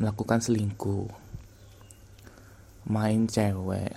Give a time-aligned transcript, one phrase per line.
[0.00, 1.12] melakukan selingkuh
[2.88, 3.92] main cewek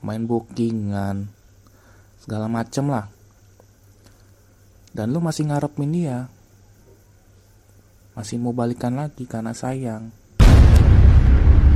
[0.00, 1.28] main bookingan
[2.24, 3.12] segala macem lah
[4.96, 6.18] dan lu masih ngarepin dia
[8.16, 10.08] masih mau balikan lagi karena sayang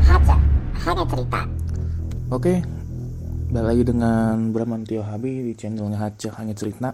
[0.05, 0.37] Haja,
[0.85, 1.41] hanya cerita.
[2.29, 2.61] Oke,
[3.49, 6.93] balik lagi dengan Bramantio Habi di channelnya Haja Hanya Cerita.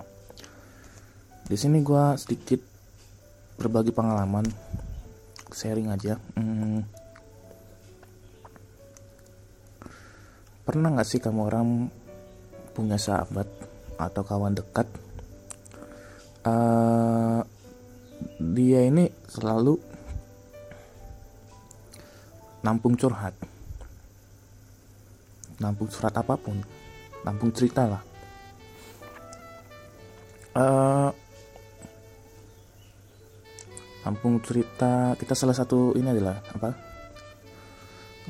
[1.43, 2.62] Di sini gua sedikit
[3.59, 4.46] berbagi pengalaman,
[5.53, 6.17] sharing aja.
[6.35, 6.87] Hmm,
[10.64, 11.68] pernah nggak sih kamu orang
[12.75, 13.46] punya sahabat
[14.00, 14.86] atau kawan dekat?
[16.41, 17.41] Eh,
[18.41, 19.77] dia ini selalu
[22.61, 23.32] nampung curhat
[25.61, 26.57] nampung surat apa pun
[27.25, 28.00] nampung cerita lah
[30.50, 31.11] Eh,
[34.00, 36.70] nampung cerita kita salah satu ini adalah apa?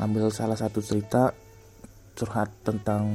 [0.01, 1.30] Ngambil salah satu cerita
[2.19, 3.14] curhat tentang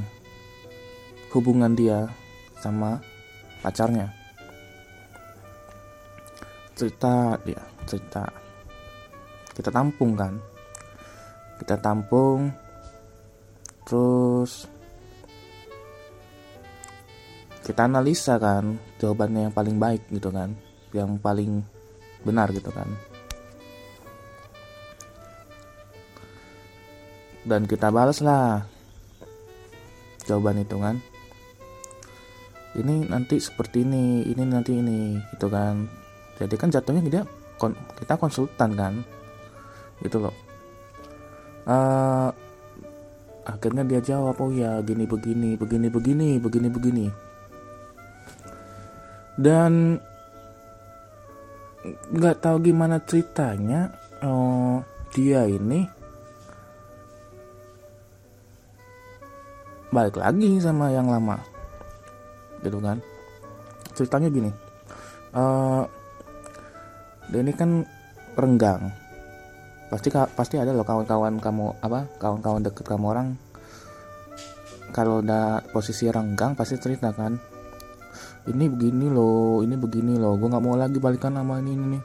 [1.34, 2.08] hubungan dia
[2.60, 2.96] sama
[3.60, 4.08] pacarnya.
[6.76, 8.24] Cerita dia cerita.
[9.52, 10.34] Kita tampung kan?
[11.56, 12.52] Kita tampung
[13.86, 14.66] terus
[17.62, 20.54] kita analisa kan jawabannya yang paling baik gitu kan?
[20.94, 21.75] Yang paling
[22.22, 22.88] benar gitu kan.
[27.46, 28.66] Dan kita balas lah
[30.26, 30.98] jawaban itu kan.
[32.76, 35.86] Ini nanti seperti ini ini nanti ini gitu kan.
[36.36, 37.22] Jadi kan jatuhnya dia
[37.96, 38.94] kita konsultan kan.
[40.02, 40.34] Gitu loh.
[41.66, 42.28] Eh,
[43.46, 47.06] akhirnya dia jawab oh ya gini begini begini begini begini begini.
[49.38, 50.02] Dan
[51.86, 53.94] nggak tahu gimana ceritanya
[54.26, 54.82] oh
[55.14, 55.86] dia ini
[59.94, 61.38] balik lagi sama yang lama
[62.60, 62.98] gitu kan?
[63.96, 64.50] Ceritanya gini
[65.36, 65.82] eh
[67.32, 67.82] dia ini kan
[68.36, 68.92] renggang.
[69.86, 73.28] Pasti pasti ada loh kawan-kawan kamu apa kawan-kawan deket kamu orang.
[74.90, 77.55] Kalau udah posisi renggang pasti cerita kan
[78.46, 80.38] ini begini loh ini begini loh.
[80.38, 82.02] Gue nggak mau lagi balikan sama ini nih.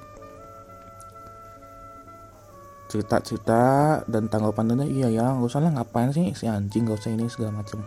[2.92, 3.64] Cerita cerita
[4.10, 7.30] dan tanggapan dia iya ya gak usah lah ngapain sih si anjing gak usah ini
[7.30, 7.80] segala macem.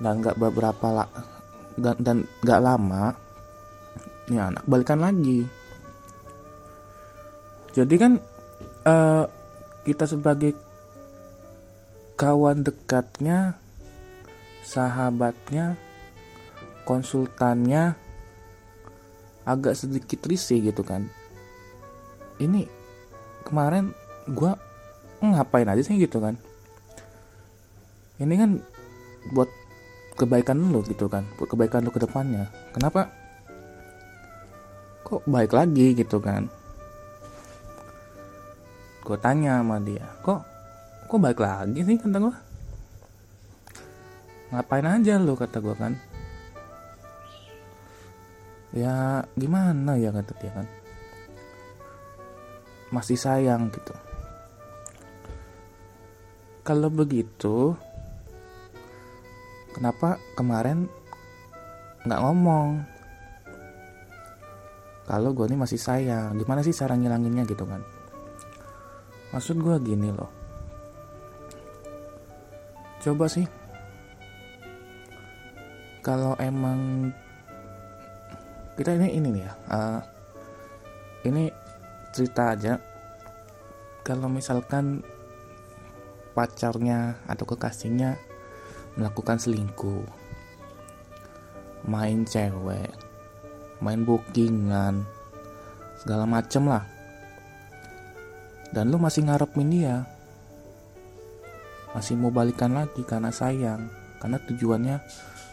[0.00, 1.08] Dan nggak beberapa lah
[1.76, 3.12] dan dan nggak lama
[4.30, 5.44] ini anak balikan lagi.
[7.76, 8.12] Jadi kan
[8.86, 9.24] eh,
[9.84, 10.54] kita sebagai
[12.20, 13.56] kawan dekatnya,
[14.64, 15.80] sahabatnya,
[16.84, 17.96] konsultannya
[19.44, 21.08] agak sedikit risih gitu kan.
[22.40, 22.68] Ini
[23.44, 23.92] kemarin
[24.30, 24.56] gua
[25.20, 26.36] ngapain aja sih gitu kan.
[28.20, 28.50] Ini kan
[29.32, 29.48] buat
[30.16, 32.52] kebaikan lu gitu kan, buat kebaikan lu ke depannya.
[32.76, 33.08] Kenapa
[35.04, 36.48] kok baik lagi gitu kan?
[39.10, 40.44] gue tanya sama dia kok
[41.10, 42.34] kok balik lagi sih kata gue
[44.54, 45.98] ngapain aja lo kata gue kan
[48.70, 50.66] ya gimana ya kata dia kan.
[52.90, 53.94] Masih sayang gitu.
[56.66, 57.74] Kalau begitu
[59.74, 60.86] kenapa kemarin
[62.06, 62.68] nggak ngomong?
[65.10, 67.82] Kalau gue ini masih sayang gimana sih cara ngilanginnya gitu kan?
[69.34, 70.30] Maksud gue gini loh.
[73.00, 73.46] Coba sih.
[76.00, 77.10] Kalau emang
[78.80, 80.00] kita ini ini nih ya eh,
[81.28, 81.52] ini
[82.16, 82.80] cerita aja.
[84.00, 85.04] Kalau misalkan
[86.32, 88.16] pacarnya atau kekasihnya
[88.96, 90.08] melakukan selingkuh
[91.84, 92.90] main cewek
[93.84, 95.04] main bookingan
[96.00, 96.84] segala macem lah.
[98.70, 100.08] Dan lu masih ngarepin dia
[101.90, 103.90] masih mau balikan lagi karena sayang
[104.22, 104.96] karena tujuannya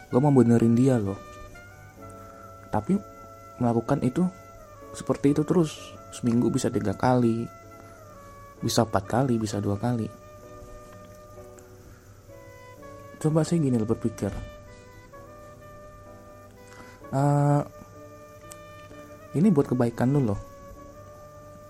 [0.07, 1.19] gue mau benerin dia loh.
[2.71, 3.16] Tapi
[3.57, 4.25] melakukan itu
[4.94, 5.94] seperti itu terus.
[6.07, 7.45] Seminggu bisa tiga kali
[8.57, 10.09] bisa empat kali bisa dua kali.
[13.21, 14.33] Coba sih gini lo berpikir.
[17.13, 17.62] Eh,
[19.38, 20.39] ini buat kebaikan lu loh.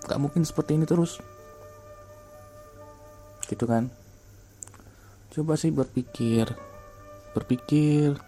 [0.08, 1.20] Gak mungkin seperti ini terus.
[3.44, 3.92] Gitu kan?
[5.28, 6.68] Coba sih berpikir
[7.38, 8.18] berpikir.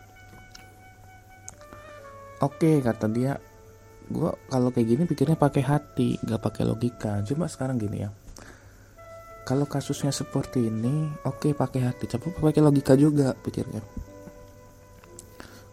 [2.40, 3.36] Oke kata dia
[4.10, 7.22] gue kalau kayak gini pikirnya pakai hati gak pakai logika.
[7.22, 8.10] Coba sekarang gini ya.
[9.46, 12.10] Kalau kasusnya seperti ini oke okay, pakai hati.
[12.10, 13.80] Coba pakai logika juga pikirnya.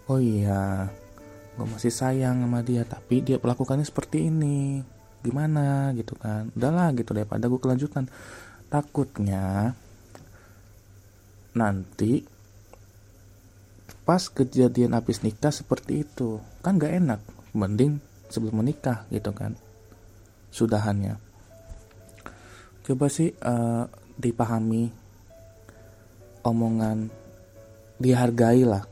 [0.07, 0.87] Oh iya
[1.57, 4.85] gue masih sayang sama dia tapi dia melakukannya seperti ini.
[5.25, 5.89] Gimana?
[5.97, 6.53] Gitu kan.
[6.53, 7.17] Udahlah gitu.
[7.17, 8.05] Daripada gue kelanjutan.
[8.69, 9.73] Takutnya
[11.57, 12.21] nanti
[14.05, 17.21] pas kejadian habis nikah seperti itu kan gak enak.
[17.57, 19.55] Mending sebelum menikah gitu kan
[20.51, 21.19] sudahannya.
[22.87, 23.83] Coba sih uh,
[24.15, 24.89] dipahami
[26.47, 27.11] omongan
[27.99, 28.87] dihargai lah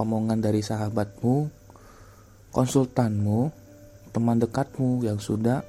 [0.00, 1.52] omongan dari sahabatmu
[2.52, 3.52] konsultanmu
[4.16, 5.60] teman dekatmu yang sudah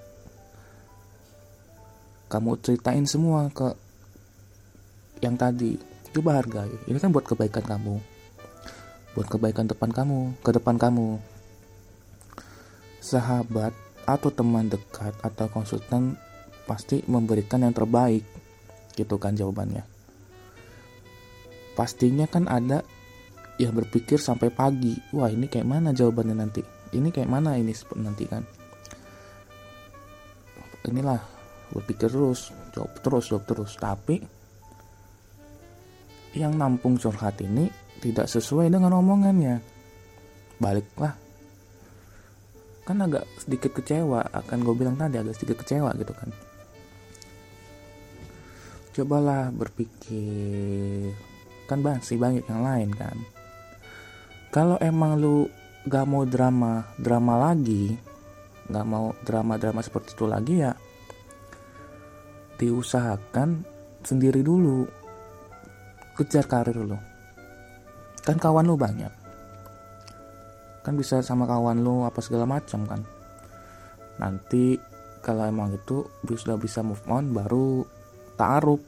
[2.27, 3.71] kamu ceritain semua ke
[5.23, 5.79] yang tadi.
[6.11, 6.71] Coba hargai.
[6.87, 7.95] Ini kan buat kebaikan kamu.
[9.15, 11.19] Buat kebaikan depan kamu ke depan kamu
[13.07, 13.71] sahabat
[14.03, 16.19] atau teman dekat atau konsultan
[16.67, 18.27] pasti memberikan yang terbaik
[18.99, 19.87] gitu kan jawabannya.
[21.77, 22.83] Pastinya kan ada
[23.61, 26.61] yang berpikir sampai pagi wah ini kayak mana jawabannya nanti?
[26.91, 28.43] Ini kayak mana ini nanti kan.
[30.87, 31.19] Inilah
[31.71, 33.71] berpikir terus jawab terus jawab terus.
[33.75, 34.15] Tapi
[36.35, 37.69] yang nampung curhat ini
[38.01, 39.61] tidak sesuai dengan omongannya.
[40.57, 41.26] Baliklah
[42.87, 46.31] kan agak sedikit kecewa akan gue bilang tadi agak sedikit kecewa gitu kan.
[48.95, 51.11] Cobalah berpikir
[51.67, 53.19] kan masih banyak yang lain kan.
[54.55, 55.51] Kalau emang lu
[55.83, 57.99] gak mau drama drama lagi
[58.71, 60.71] gak mau drama drama seperti itu lagi ya
[62.55, 63.67] diusahakan
[64.07, 64.87] sendiri dulu.
[66.15, 66.97] Kejar karir lu.
[68.23, 69.26] Kan kawan lu banyak
[70.87, 73.03] kan bisa sama kawan lu apa segala macam kan.
[74.23, 74.79] Nanti
[75.19, 77.83] kalau emang itu sudah bisa move on baru
[78.39, 78.79] taruh.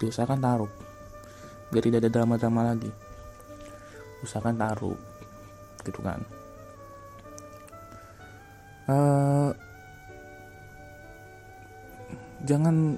[0.00, 0.72] Diusahakan taruh.
[1.68, 2.88] Biar tidak ada drama-drama lagi.
[4.24, 4.96] Usahakan taruh.
[5.84, 6.24] Gitu kan.
[8.88, 9.52] Uh,
[12.48, 12.96] jangan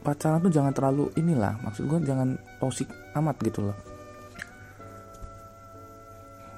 [0.00, 1.60] pacaran tuh jangan terlalu inilah.
[1.68, 3.89] Maksud gue jangan toksik amat gitu loh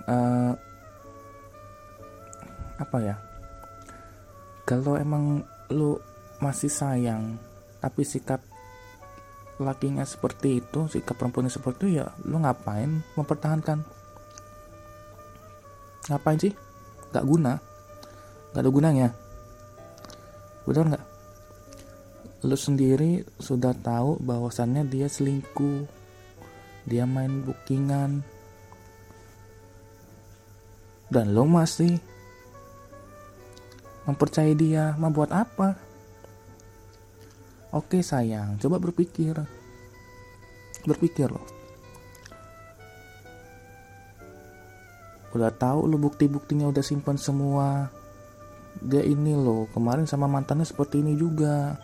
[0.06, 0.52] uh,
[2.78, 3.16] apa ya?
[4.66, 5.98] Kalau emang lu
[6.42, 7.38] masih sayang
[7.78, 8.42] tapi sikap
[9.62, 13.82] lakinya seperti itu sikap perempuannya seperti itu ya lu ngapain mempertahankan?
[16.10, 16.52] Ngapain sih?
[17.14, 17.62] Gak guna.
[18.52, 19.08] Gak ada gunanya.
[20.66, 21.04] Betul nggak?
[22.42, 25.86] Lu sendiri sudah tahu bahwasannya dia selingkuh.
[26.90, 28.26] Dia main bookingan
[31.12, 32.00] dan lo masih
[34.08, 35.76] mempercayai dia mau buat apa?
[37.76, 38.56] Oke sayang.
[38.56, 39.36] Coba berpikir.
[40.88, 41.44] Berpikir loh.
[45.36, 47.92] Udah tahu lo bukti-buktinya udah simpan semua.
[48.80, 49.68] Dia ini loh.
[49.68, 51.76] Kemarin sama mantannya seperti ini juga.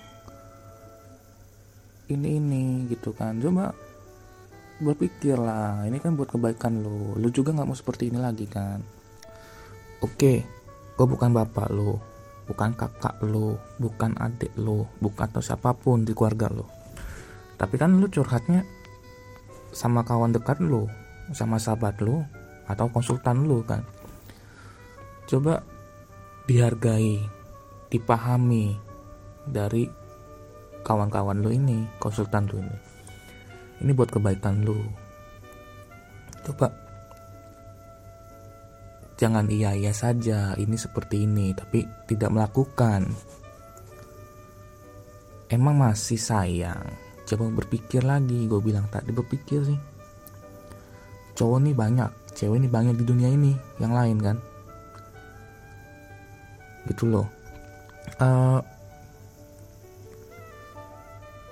[2.08, 3.36] Ini ini gitu kan.
[3.44, 3.76] Coba
[4.80, 5.84] berpikir lah.
[5.84, 7.16] Ini kan buat kebaikan lo.
[7.16, 8.98] Lo juga nggak mau seperti ini lagi kan
[10.04, 10.32] oke
[10.98, 11.98] gue bukan bapak lo
[12.48, 16.66] bukan kakak lo bukan adik lo bukan atau siapa pun di keluarga lo
[17.58, 18.62] tapi kan lo curhatnya
[19.74, 20.88] sama kawan dekat lo
[21.32, 22.24] sama sahabat lo
[22.68, 23.84] atau konsultan lo kan.
[25.28, 25.60] Coba
[26.48, 27.20] dihargai
[27.92, 28.76] dipahami
[29.44, 29.88] dari
[30.84, 32.76] kawan-kawan lo ini konsultan lo ini.
[33.84, 34.78] Ini buat kebaikan lo
[36.48, 36.72] coba
[39.18, 43.02] Jangan iya-iya saja, ini seperti ini, tapi tidak melakukan.
[45.50, 46.86] Emang masih sayang.
[47.26, 49.78] Coba berpikir lagi, gue bilang tadi berpikir sih.
[51.34, 54.36] Cowok nih banyak, cewek nih banyak di dunia ini, yang lain kan.
[56.86, 57.26] Gitu loh.
[58.22, 58.62] Uh,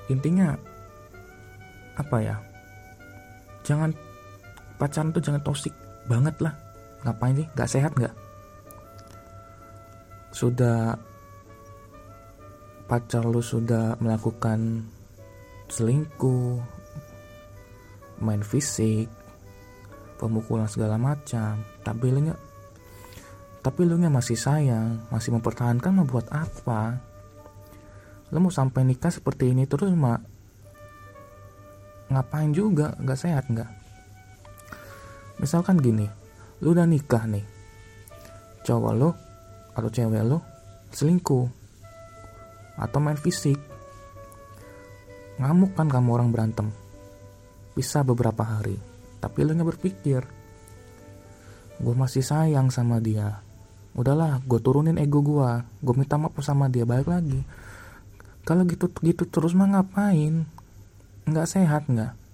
[0.07, 0.55] intinya
[1.99, 2.37] apa ya?
[3.67, 3.91] Jangan
[4.79, 5.75] pacaran tuh jangan toksik
[6.07, 6.66] banget lah
[7.07, 7.47] ngapain sih?
[7.55, 8.15] Nggak sehat nggak?
[10.35, 10.99] Sudah
[12.91, 14.87] pacar lu sudah melakukan
[15.71, 16.59] selingkuh
[18.23, 19.07] main fisik
[20.19, 21.63] pemukulan segala macam.
[21.87, 22.35] Tapi lu
[23.63, 26.99] tapi lu masih sayang masih mempertahankan mau buat apa?
[28.35, 30.23] Lu mau sampai nikah seperti ini terus mak
[32.11, 32.95] ngapain juga?
[32.99, 33.71] Nggak sehat nggak?
[35.43, 36.26] Misalkan gini
[36.65, 37.45] lu udah nikah nih.
[38.65, 39.11] Cowok lo
[39.77, 40.39] atau cewek lo
[40.93, 41.47] selingkuh
[42.81, 43.61] atau main fisik.
[45.37, 46.73] Ngamuk kan kamu orang berantem.
[47.77, 48.81] Bisa beberapa hari
[49.21, 50.23] tapi lu nggak berpikir.
[51.77, 53.45] Gue masih sayang sama dia.
[53.93, 55.51] Udahlah gue turunin ego gue
[55.85, 57.45] gue minta maaf sama dia balik lagi.
[58.49, 60.49] Kalau gitu gitu terus mah ngapain?
[61.29, 62.26] Nggak sehat nggak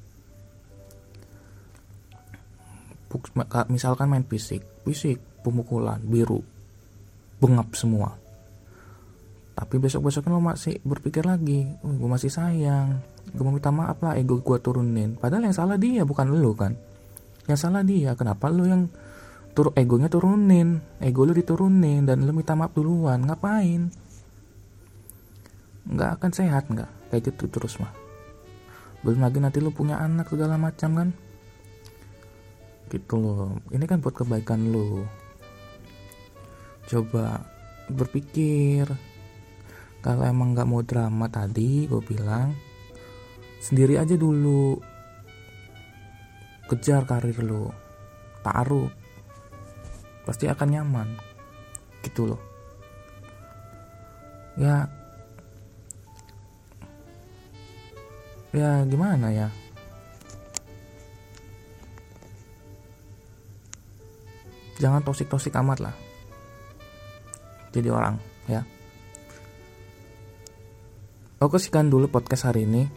[3.69, 6.41] misalkan main fisik fisik pemukulan biru
[7.43, 8.15] bengap semua.
[9.53, 14.01] Tapi besok besoknya lo masih berpikir lagi oh, gue masih sayang gue mau minta maaf
[14.03, 15.15] lah ego gue turunin.
[15.17, 16.75] Padahal yang salah dia bukan lo kan?
[17.47, 18.91] Yang salah dia kenapa lo yang
[19.53, 20.81] tur egonya turunin?
[20.99, 23.93] Ego lo diturunin dan lo minta maaf duluan ngapain?
[25.87, 26.91] Nggak akan sehat nggak?
[27.13, 27.93] Kayak gitu terus mah.
[29.03, 31.09] Belum lagi nanti lo punya anak segala macam kan
[32.89, 33.61] gitu loh.
[33.71, 35.07] Ini kan buat kebaikan lo
[36.91, 37.47] coba
[37.87, 38.89] berpikir.
[40.03, 42.57] Kalau emang nggak mau drama tadi gue bilang
[43.63, 44.81] sendiri aja dulu.
[46.67, 47.71] Kejar karir lo
[48.43, 48.91] taruh.
[50.27, 51.09] Pasti akan nyaman.
[52.03, 52.43] Gitu loh.
[54.59, 54.91] Ya.
[58.53, 59.49] Ya gimana ya
[64.83, 65.95] jangan tosik-tosik amat lah.
[67.71, 68.19] Jadi orang
[68.51, 68.67] ya.
[71.39, 72.91] Oke sekian dulu podcast hari ini.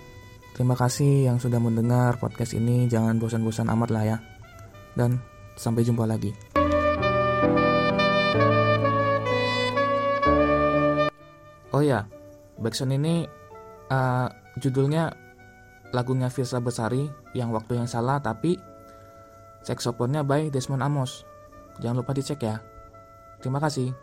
[0.58, 2.90] Terima kasih yang sudah mendengar podcast ini.
[2.90, 4.18] Jangan bosan-bosan amat lah ya.
[4.98, 5.22] Dan
[5.54, 6.34] sampai jumpa lagi.
[11.76, 12.08] Oh ya
[12.56, 13.28] backsound ini
[13.92, 14.32] uh,
[14.64, 15.12] judulnya
[15.92, 17.04] lagunya Firsa Besari
[17.36, 18.56] yang waktu yang salah tapi
[19.60, 21.35] seksoponnya by Desmond Amos
[21.80, 22.60] Jangan lupa dicek ya.
[23.40, 23.94] Terima kasih.